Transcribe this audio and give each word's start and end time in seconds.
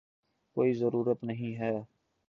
کوئی 0.57 0.73
ضرورت 0.73 1.23
نہیں 1.23 1.55
ہے 1.55 1.73